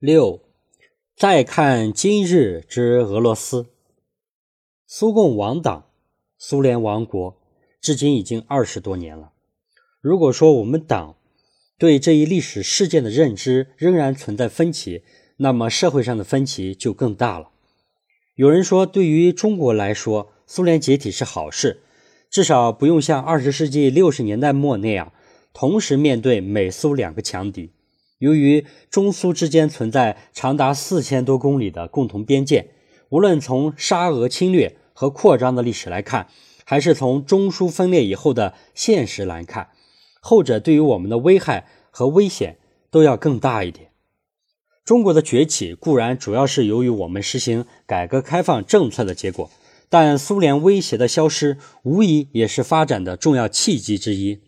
[0.00, 0.40] 六，
[1.14, 3.66] 再看今日之俄罗斯，
[4.86, 5.90] 苏共亡党，
[6.38, 7.38] 苏联亡国，
[7.82, 9.32] 至今已经二十多年了。
[10.00, 11.16] 如果说我们党
[11.76, 15.02] 对这一历史事件的认知仍然存在分歧，
[15.36, 17.50] 那么社会上的分歧就更大了。
[18.36, 21.82] 有人说，对于中国来说，苏联解体是好事，
[22.30, 25.12] 至少不用像二十世纪六十年代末那样，
[25.52, 27.72] 同时面对美苏两个强敌。
[28.20, 32.70] 由于中苏之间存在长达四千多公里的共同边界，
[33.08, 36.28] 无论从沙俄侵略和扩张的历史来看，
[36.66, 39.70] 还是从中苏分裂以后的现实来看，
[40.20, 42.58] 后者对于我们的危害和危险
[42.90, 43.88] 都要更大一点。
[44.84, 49.50] 中国的崛起固然主要是由于我们实行改革开放政策的结果，
[49.88, 54.40] 但苏联威胁的消失无疑也是发展的重要契机之一。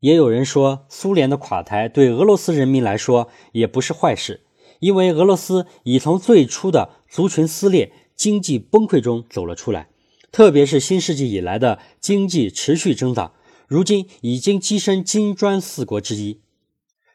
[0.00, 4.42] 也有人说，苏联的垮台对俄罗斯人民来说也不是坏事，
[4.78, 9.88] 因为俄罗斯已从最初的族群撕裂、经济崩溃中走了出来，
[10.30, 13.32] 特别是新世纪以来的经济持续增长，
[13.66, 16.40] 如今已经跻身金砖四国之一。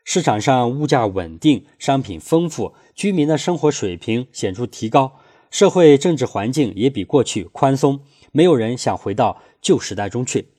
[0.03, 5.13] 市场上物价稳定，商品丰富，居民的生活水平显著提高，
[5.49, 8.01] 社会政治环境也比过去宽松，
[8.33, 10.49] 没有人想回到旧时代中去，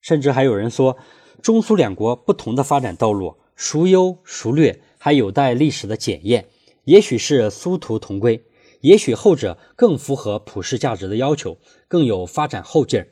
[0.00, 0.96] 甚至还有人说。
[1.40, 6.46] 中苏两国不同的发展道路，孰优孰劣，还有待历史的检验。
[6.84, 8.44] 也许是殊途同归，
[8.80, 13.08] 也许后者更符合普世价值的要求，更有发展后劲儿。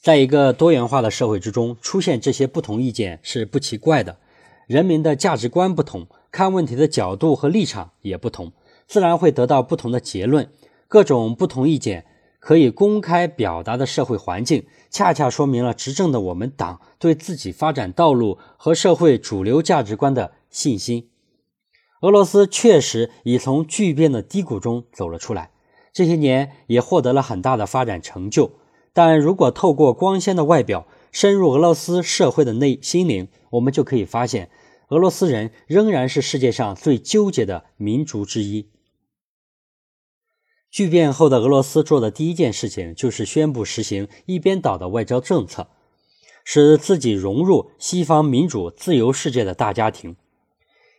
[0.00, 4.18] 在一个多元化的社会之中，出现这些不同意见是不奇怪的。
[4.66, 8.52] 人民的价值观不同，看问题的角度和立场也不同，
[8.86, 10.50] 自然会得到不同的结论。
[10.88, 12.04] 各种不同意见。
[12.46, 21.08] 可以公开表达的社会环境，恰恰说明了执政的我们党对自己发展道路和社会主流价值观的信心。
[22.02, 25.50] 俄罗斯确实已从巨变的低谷中走了出来，
[25.92, 28.52] 这些年也获得了很大的发展成就。
[28.92, 34.50] 但如果透过光鲜的外表，深入俄罗斯社会的内心灵，我们就可以发现，
[34.90, 38.68] 俄罗斯人仍然是世界上最纠结的民族之一。
[40.76, 45.68] 巨变后的俄罗斯做的第一件事情就是宣布实行一边倒的外交政策，
[46.44, 50.16] 使自己融入西方民主自由世界的大家庭。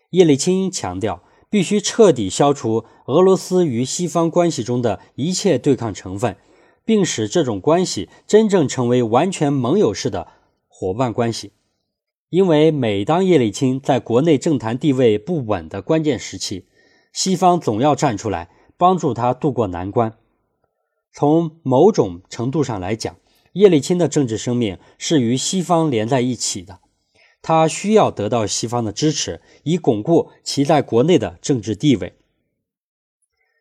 [0.09, 1.21] 叶利钦强调，
[1.51, 6.35] 必须彻底消除俄罗斯与西方关系中的一切对抗成分，
[6.83, 10.29] 并使这种关系真正成为完全盟友式的
[10.67, 11.51] 伙伴关系。
[12.31, 16.66] 因为每当叶利钦在国内政坛地位不稳的关键时期，
[17.13, 18.49] 西方总要站出来。
[18.77, 20.15] 帮助他渡过难关。
[21.11, 23.15] 从某种程度上来讲，
[23.53, 26.79] 叶利钦的政治生命是与西方连在一起的。
[27.41, 32.13] 他需要得到西方的支持，以巩固其在国内的政治地位。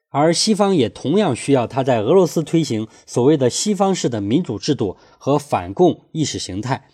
[0.09, 6.89] 而西方也同样需要他在俄罗斯推行所谓的西方式的民主制度和反共意识形态。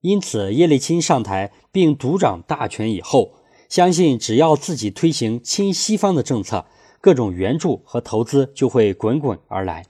[0.00, 3.34] 因此，叶利钦上台并独掌大权以后，
[3.68, 6.66] 相信只要自己推行亲西方的政策。
[7.02, 9.84] 各种援助和投资就会滚滚而来。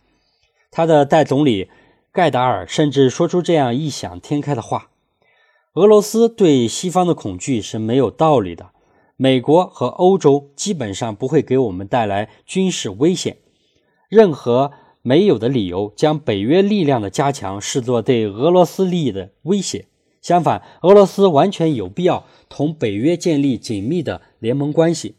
[0.71, 1.69] 他的代总理
[2.11, 4.91] 盖达尔甚至说出这样异想天开的话
[5.75, 8.71] ：“俄罗斯对西方的恐惧是没有道理的。
[9.17, 13.37] 美国和欧洲基本上不会给我们带来军事危险。
[14.09, 14.73] 任何
[15.03, 19.87] 没有的理由将北约力量的加强视作对俄罗斯利益的威胁。
[20.23, 25.17] 相反，俄罗斯完全有必要同北约建立紧密的联盟关系。”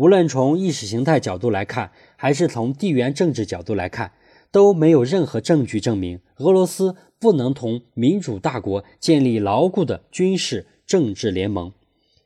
[0.00, 4.14] 无论从意识形态角度来看，还是从地缘政治角度来看，
[4.50, 11.74] 都没有任何证据证明俄罗斯不能同民主大国建立牢固的军事政治联盟。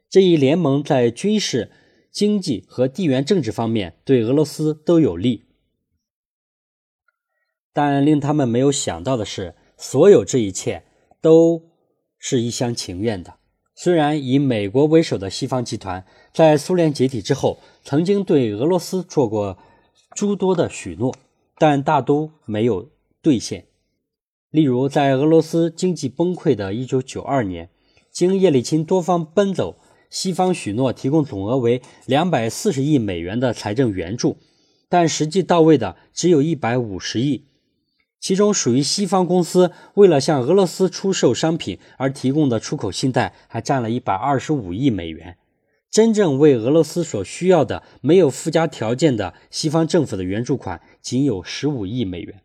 [0.09, 1.73] 这一联盟在军事、
[2.12, 5.43] 经济和地缘政治方面对俄罗斯都有利。
[7.73, 10.85] 但令他们没有想到的是，所有这一切
[11.21, 11.73] 都
[12.21, 13.35] 是一厢情愿的。
[13.75, 19.59] 虽然以美国为首的西方集团在苏联解体之后曾经对俄罗斯做过
[20.15, 21.15] 诸多的许诺，
[21.59, 22.91] 但大都没有
[23.21, 23.67] 兑现。
[24.50, 27.71] 例如，在俄罗斯经济崩溃的1992年，
[28.12, 29.77] 经叶利钦多方奔走，
[30.09, 34.37] 西方许诺提供总额为240亿美元的财政援助，
[34.88, 37.47] 但实际到位的只有一百五十亿。
[38.25, 45.37] 其中属于西方公司为了向俄罗斯出售商品而提供的出口信贷还占了一百二十五亿美元，
[45.91, 52.41] 真正为俄罗斯所需要的没有附加条件的西方政府的援助款仅有十五亿美元，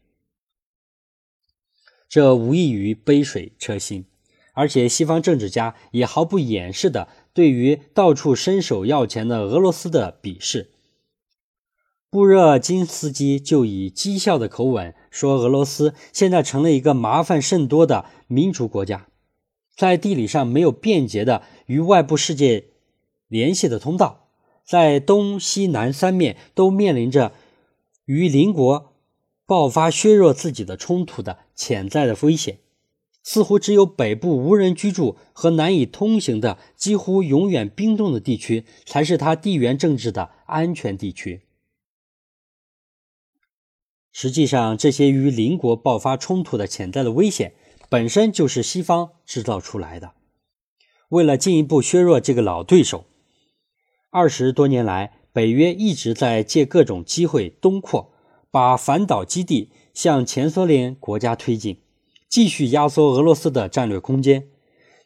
[2.09, 4.03] 这无异于杯水车薪。
[4.51, 10.71] 而且西方政治家也毫不掩饰的对于到处伸手要钱的俄罗斯的鄙视。
[12.11, 19.05] 布热津斯基就以讥笑的口吻说：“俄罗斯现在成了一个麻烦甚多的民主国家，
[19.75, 22.69] 在地理上没有便捷的与外部世界
[23.27, 24.29] 联系的通道，
[24.65, 27.31] 在东西南三面都面临着
[28.05, 28.93] 与邻国
[29.45, 32.57] 爆发削弱自己的冲突的潜在的危险。”
[33.21, 41.41] 似乎只有北部无人居住和难以通行的、几乎永远冰冻的地区，才是它地缘政治的安全地区。
[44.21, 47.53] 实际上，这些与邻国爆发冲突的潜在的危险，
[47.87, 50.11] 本身就是西方制造出来的。
[51.07, 53.05] 为了进一步削弱这个老对手，
[54.09, 58.11] 二十多年来，北约一直在借各种机会东扩，
[58.51, 61.77] 把反导基地向前苏联国家推进。
[62.27, 64.49] 继续压缩俄罗斯的战略空间，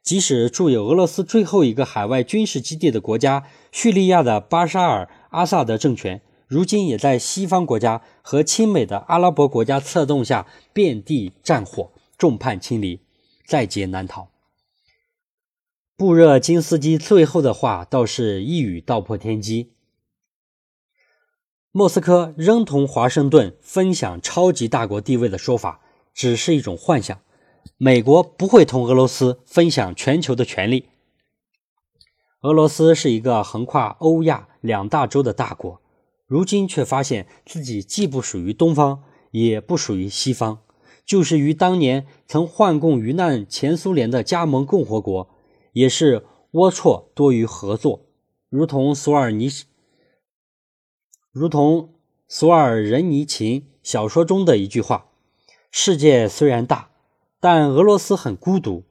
[0.01, 12.99] 即使驻有俄罗斯最后一个海外军事基地的国家叙利亚的巴沙尔·阿萨德政权，如今也在西方国家和亲美的阿拉伯国家策动下遍地战火，众叛亲离，
[13.45, 14.29] 在劫难逃。
[15.95, 19.71] 布热津斯基最后的话倒是一语道破天机：
[21.71, 25.79] 莫斯科仍同华盛顿分享超级大国地位的说法。
[26.13, 27.21] 只是一种幻想，
[27.77, 30.89] 美国不会同俄罗斯分享全球的权利。
[32.41, 35.81] 俄罗斯是一个横跨欧亚两大洲的大国，
[36.33, 40.63] 如今却发现自己既不属于东方，也不属于西方，
[41.05, 45.29] 就是与当年曾患共于难前苏联的加盟共和国，
[45.73, 48.07] 也是龌龊多于合作。
[48.49, 49.47] 如同索尔尼，
[51.31, 51.93] 如同
[52.27, 55.11] 索尔仁尼琴小说中的一句话。
[55.69, 56.89] 世界虽然大，
[57.39, 58.85] 但俄罗斯很孤独。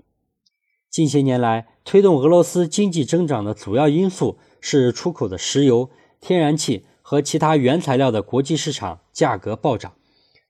[0.89, 5.91] 近些年来，推动俄罗斯经济增长的主要因素是出口的石油、
[6.21, 9.93] 天然气和其他原材料的国际市场价格暴涨。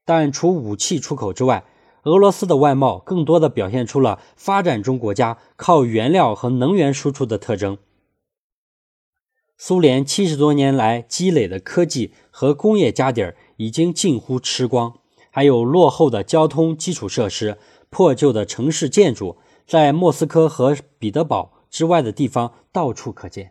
[0.05, 1.65] 但除武器出口之外，
[2.05, 7.79] 俄罗斯的外贸更多的表现出了发展中国家靠原料和能源输出的特征。
[9.59, 15.01] 苏联七十多年来积累的科技和工业家底儿已经近乎吃光。
[15.33, 17.59] 还有落后的交通基础设施、
[17.91, 19.37] 破旧的城市建筑，
[19.67, 23.51] 在莫斯科和彼得堡之外的地方到处可见。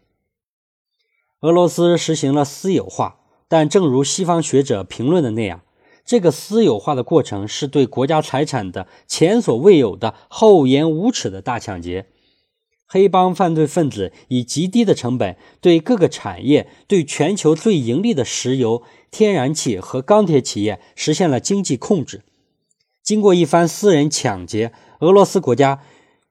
[1.42, 3.18] 俄罗斯实行了私有化，
[3.48, 5.62] 但正如西方学者评论的那样，
[6.06, 12.06] 这个私有化的过程是对国家财产的前所未有的厚颜无耻的大抢劫。
[12.86, 18.84] 黑帮犯罪分子以极低的成本对各个产业、对全球最盈利的石油。
[19.10, 22.22] 天然气和钢铁企业实现了经济控制。
[23.02, 25.82] 经过一番私人抢劫，俄罗斯国家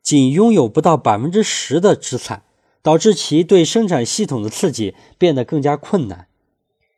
[0.02, 2.42] 仅拥有不到百分之十的资产，
[2.82, 6.28] 导致其对生产系统的刺激变得更加困难。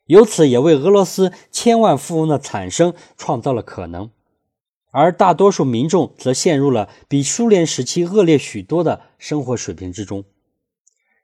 [0.06, 4.10] 由此也为俄罗斯千万富翁的产生创造了可能，
[4.90, 10.24] 而大多数民众则陷入了比苏联时期恶劣许多的生活水平之中。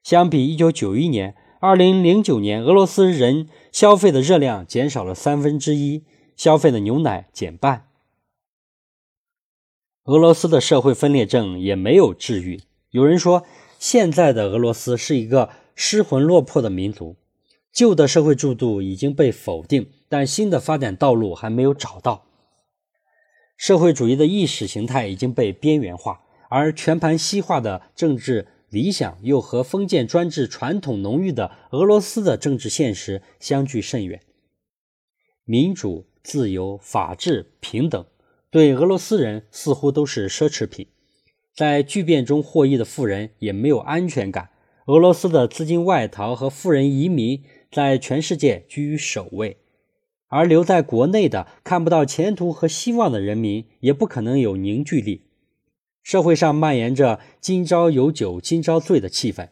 [0.03, 1.35] 相比一九九一年。
[1.61, 6.05] 二零零九年，俄罗斯人消费的热量减少了三分之一，
[6.37, 7.89] 消费的牛奶减半。
[10.05, 12.61] 俄罗斯的社会分裂症也没有治愈。
[12.91, 13.45] 有人说，
[13.79, 17.17] 现在的俄罗斯是一个失魂落魄的民族，
[17.73, 22.27] 旧的社会制度已经被否定，但新的发展道路还没有找到。
[23.57, 28.49] 社会主义的意识形态已经被边缘化，而全盘西化的政治。
[28.71, 34.21] 理想又和封建专制传统浓郁的俄罗斯的政治现实相距甚远。
[35.45, 38.05] 民主、自由、法治、平等，
[38.51, 40.87] 对俄罗斯人似乎都是奢侈品。
[41.59, 44.51] 在巨变中获益的富人也没有安全感。
[44.87, 49.57] 俄罗斯的资金外逃和富人移民在全世界居于首位，
[50.29, 55.23] 而留在国内的看不到前途和希望的人民也不可能有凝聚力。
[56.05, 59.49] 社会上蔓延着“今朝有酒今朝醉”的气氛。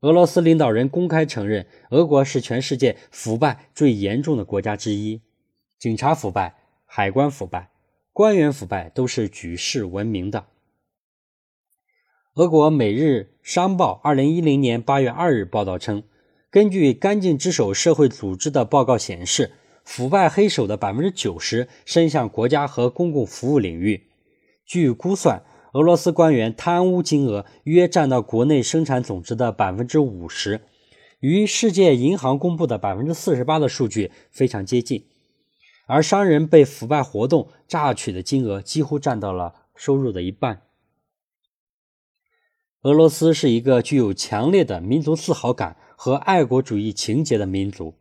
[0.00, 5.20] 俄罗斯领导人公开承认，俄国是全世界腐败最严重的国家之一，
[5.78, 7.70] 警察腐败、海关腐败、
[8.12, 10.46] 官员腐败都是举世闻名的。
[12.36, 16.02] 俄国《每日商报》二零一零年八月二日报道称，
[16.50, 19.52] 根据“干净之手”社会组织的报告显示，
[19.84, 24.08] 腐败黑手的百分之九十伸向国家和公共服务领域。
[24.66, 25.44] 据估算。
[25.74, 30.60] 俄罗斯官员贪污金额约占到国内生产总值的百分之五十，
[31.20, 35.06] 与世界银行公布的百分之四十八的数据非常接近。
[35.86, 40.62] 而商人被腐败活动榨取的金额几乎占到了收入的一半。
[42.84, 47.94] 俄罗斯是一个具有强烈的民族自豪感和爱国主义情节的民族。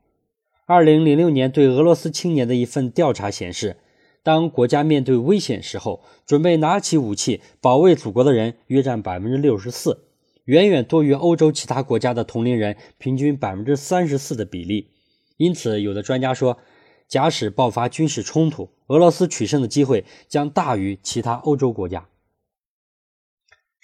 [0.66, 3.78] 二零零六年对俄罗斯青年的一份调查显示，
[4.24, 10.04] 当国家面对危险时候，准备拿起武器保卫祖国的人约占百分之六十四，
[10.44, 14.90] 远远多于欧洲其他国家的同龄人平均百分之三十四的比例。
[15.38, 16.58] 因此，有的专家说，
[17.08, 22.10] 假使爆发军事冲突，俄罗斯取胜的机会将大于其他欧洲国家。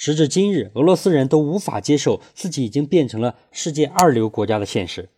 [0.01, 5.09] 时至今日，俄罗斯人都无法接受自己已经变成了世界二流国家的现实。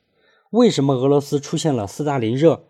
[0.49, 2.65] 为什么俄罗斯出现了斯大林热，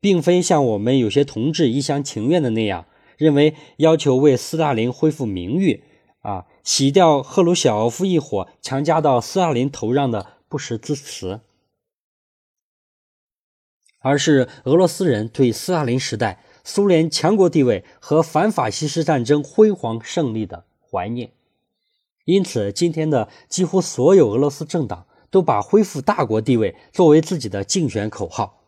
[0.00, 5.84] 并非像我们有些同志一厢情愿的那样认为，要求为斯大林恢复名誉，
[6.22, 11.42] 啊，洗掉赫鲁晓夫一伙强加到斯大林头上的不实之词，
[14.00, 21.30] 而是俄罗斯人对斯大林时代苏联强国地位和反法西斯战争辉煌胜利的怀念。
[22.24, 25.06] 因此，今天的几乎所有俄罗斯政党。
[25.32, 28.64] 都把恢复大国地位作为自己的竞选口号，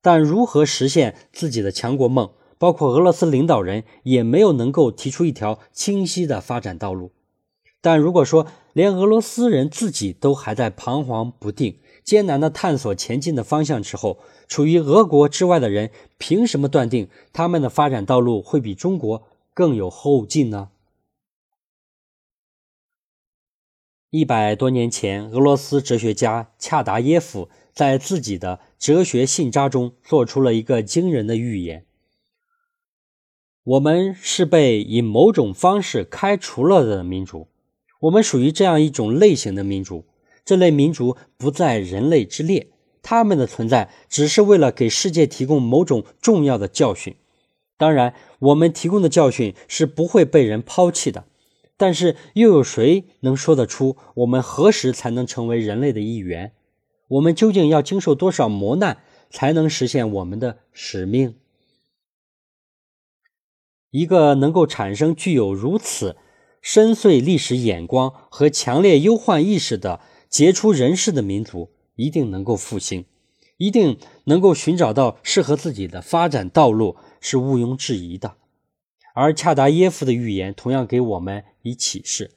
[0.00, 7.10] 但如何实现自己的强国梦，包括俄罗斯领导人也没有能够提出一条清晰的发展道路。
[7.80, 20.68] 但如果说连俄罗斯人自己都还在彷徨不定、艰难地探索前进的方向之后，处于俄国之外的人凭什么断定他们的发展道路会比中国更有后劲呢？
[24.16, 31.84] 一百多年前，俄罗斯哲学家恰达耶夫在自己的哲学信札中做出了一个惊人的预言：
[33.64, 37.48] 我们是被以某种方式开除了的民族，
[38.02, 40.04] 我们属于这样一种类型的民族。
[40.44, 42.68] 这类民族不在人类之列，
[43.02, 47.16] 他们的存在只是为了给世界提供某种重要的教训。
[47.76, 51.24] 当然，我们提供的教训是不会被人抛弃的。
[51.76, 56.52] 但是，又有谁能说得出我们何时才能成为人类的一员？
[57.08, 61.34] 我们究竟要经受多少磨难，才能实现我们的使命？
[63.90, 66.16] 一个能够产生具有如此
[66.60, 73.04] 深邃历史眼光和强烈忧患意识的杰出人士的民族，一定能够复兴，
[73.56, 78.36] 一定能够寻找到适合自己的发展道路，是毋庸置疑的。
[79.14, 82.32] 而恰达耶夫的预言同样给我们以启示，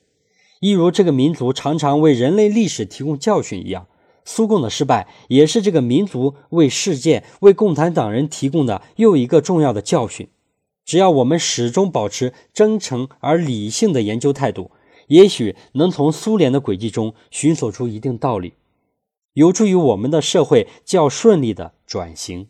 [0.61, 3.87] 一如这个民族常常为人类历史提供教训一样，
[4.23, 10.29] 苏共的失败也是这个民族为世界、为共产党人提供的又一个重要的教训。
[10.85, 14.71] 只要我们始终保持真诚而理性的研究态度，
[15.07, 18.53] 也许能从苏联的轨迹中寻索出一定道理，
[19.33, 22.47] 有助于我们的社会较顺利的转型。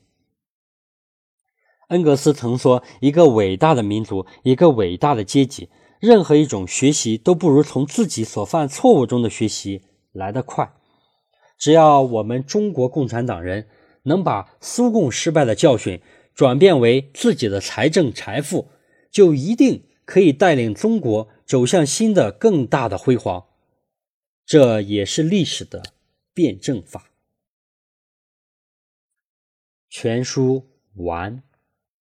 [1.88, 10.74] 恩格斯曾说：“一个伟大的民族，一个伟大的阶级，任何一种学习都不如从自己所犯错误中的学习来得快。
[11.58, 13.70] 只要我们中国共产党人
[14.03, 16.01] 能把苏共失败的教训
[16.36, 18.67] 转变为自己的财政财富，
[19.10, 23.46] 就一定可以带领中国走向新的更大的辉煌。
[24.46, 25.82] 这也是历史的
[26.34, 27.12] 辩证法。”
[29.89, 31.44] 全书完。